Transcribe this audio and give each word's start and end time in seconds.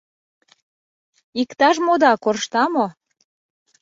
—Иктаж-мода 1.41 2.11
коршта 2.23 2.63
мо? 2.73 2.85